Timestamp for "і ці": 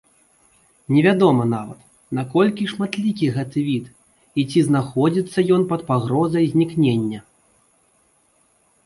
4.39-4.59